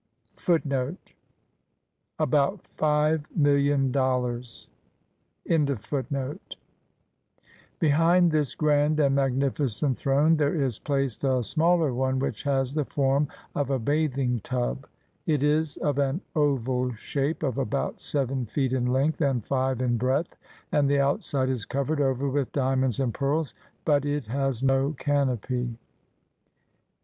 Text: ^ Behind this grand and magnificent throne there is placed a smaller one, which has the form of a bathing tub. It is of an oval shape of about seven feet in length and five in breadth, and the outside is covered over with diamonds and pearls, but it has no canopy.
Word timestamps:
^ 0.37 0.97
Behind 2.17 2.57
this 8.31 8.55
grand 8.55 8.99
and 8.99 9.13
magnificent 9.15 9.95
throne 9.99 10.37
there 10.37 10.55
is 10.55 10.79
placed 10.79 11.23
a 11.23 11.43
smaller 11.43 11.93
one, 11.93 12.17
which 12.17 12.41
has 12.41 12.73
the 12.73 12.83
form 12.85 13.27
of 13.53 13.69
a 13.69 13.77
bathing 13.77 14.39
tub. 14.39 14.87
It 15.27 15.43
is 15.43 15.77
of 15.77 15.99
an 15.99 16.19
oval 16.35 16.91
shape 16.93 17.43
of 17.43 17.59
about 17.59 18.01
seven 18.01 18.47
feet 18.47 18.73
in 18.73 18.87
length 18.87 19.21
and 19.21 19.45
five 19.45 19.83
in 19.83 19.97
breadth, 19.97 20.35
and 20.71 20.89
the 20.89 20.99
outside 20.99 21.49
is 21.49 21.63
covered 21.65 22.01
over 22.01 22.27
with 22.27 22.51
diamonds 22.51 22.99
and 22.99 23.13
pearls, 23.13 23.53
but 23.85 24.03
it 24.05 24.25
has 24.25 24.63
no 24.63 24.93
canopy. 24.93 25.77